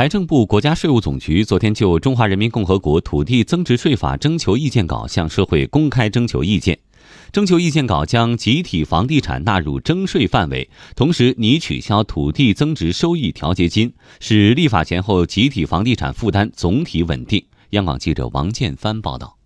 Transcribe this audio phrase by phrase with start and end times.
[0.00, 6.78] 财政部、国家税务总局昨天就《中华人民共和国土地增值税法》征求意见稿向社会公开征求意见。
[7.30, 17.44] 征求意见稿将集体房地产纳入征税范围，同时拟取消土地增值收益调节金，使立法前后集体房地产负担总体稳定。
[17.72, 19.36] 央广记者王建帆报道。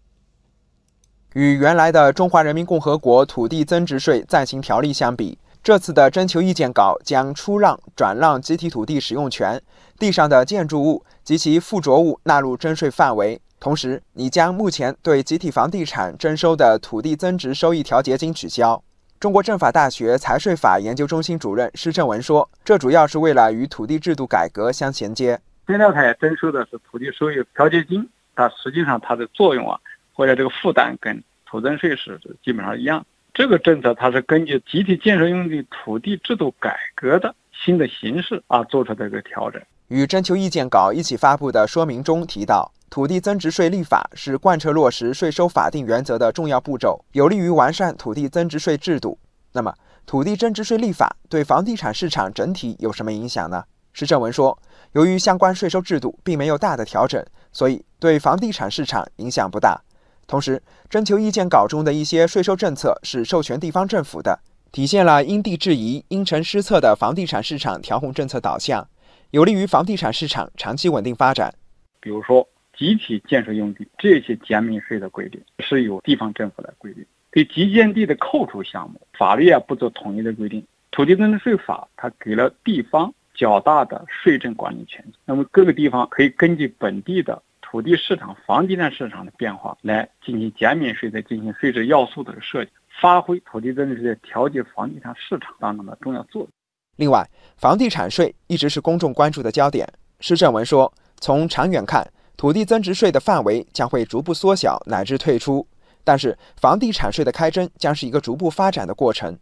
[1.34, 9.58] 与原来的《中华人民共和国土地增值税暂行条例》相比，这次的征求意见稿将出让、转让集体土地使用权、
[9.98, 18.84] 地上的建筑物及其附着物纳入征税范围，同时拟将目前对集体房地产征收的土地增值收益调节金取消。
[19.18, 25.40] 中国政法大学财税法研究中心主任施正文说：“这主要是为了与土地制度改革相衔接。
[25.66, 28.06] 现在它征收的是土地收益调节金，
[28.36, 29.80] 它实际上它的作用啊，
[30.12, 33.02] 或者这个负担跟土增税是基本上一样。”
[33.34, 39.60] 这个政策它是根据集体建设用地土地制度改革的新的形式啊，做出的一个调整。
[39.88, 49.18] 与征求意见稿一起发布的说明中提到，土地增值税立法是贯彻落实税收法定原则的重要步骤，有利于完善土地增值税制度。
[49.52, 49.74] 那么，
[50.06, 53.64] 土地增值税立法对房地产市场整体有什么影响呢？
[53.92, 54.56] 施正文说，
[54.92, 59.80] 由于相关税收制度并没有大的调整，所以对房地产市场影响不大。
[60.26, 64.40] 同时，征求意见稿中的一些税收政策是授权地方政府的，
[64.72, 68.86] 体现了因地制宜、因城施策的房地产市场调控政策导向，
[69.30, 71.54] 有利于房地产市场长期稳定发展。
[72.00, 80.64] 比如说，集体建设用地这些减免税的规定是由地方政府来规定；对集建地的扣除项目，法律啊不做统一的规定。
[80.90, 87.42] 土地增值税法它给了地方较大的税政管理权，那么各个地方可以根据本地的。
[87.74, 96.48] 土地市场、房地产市场的变化来进行减免税的进行税制要素的设计，发挥土地增值税调节房地产市场当中的重要作用。
[96.94, 99.92] 另外，房地产税一直是公众关注的焦点。
[100.20, 105.66] 施正文说，从长远看，土地增值税的范围将会逐步缩小乃至退出，
[106.04, 109.36] 但是房地产税的开征将是一个逐步发展的过程。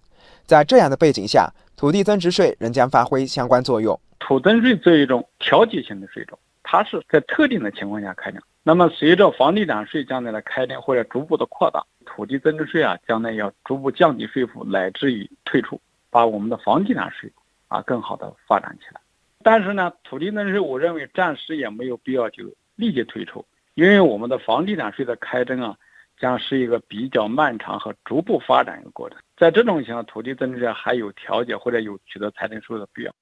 [0.47, 4.01] 在这样的背景下，土地增值税仍将发挥相关作用。
[4.19, 6.39] 土增税作为一种调节性的税种。
[6.73, 15.79] 它是在特定的情况下开征，那么随着房地产税将来的开征或者逐步的扩大，土地增值税啊将来要逐步降低税负，乃至于退出，
[16.09, 17.31] 把我们的房地产税
[17.69, 19.03] 啊更好的发展起来。
[19.43, 22.45] 但是呢，土地增值税我认为暂时也没有必要就
[22.75, 23.45] 立即退出，
[23.75, 25.77] 因为我们的房地产税的开征啊
[26.19, 33.13] 将是一个比较漫长和逐步发展一个过程，在这种情况，土地增值税还有调节或者有取得财政收入的必要。